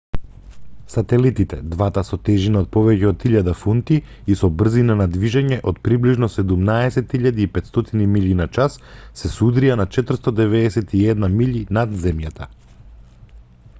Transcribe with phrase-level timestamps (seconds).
[0.91, 3.97] сателитите двата со тежина од повеќе од 1000 фунти
[4.35, 8.77] и со брзина на движење од приближно 17.500 милји на час
[9.23, 12.49] се судрија на 491 милји над земјата